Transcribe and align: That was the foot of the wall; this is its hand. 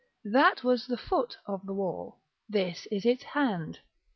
That 0.25 0.63
was 0.63 0.87
the 0.87 0.97
foot 0.97 1.37
of 1.45 1.63
the 1.67 1.75
wall; 1.75 2.21
this 2.49 2.87
is 2.89 3.05
its 3.05 3.21
hand. 3.21 3.81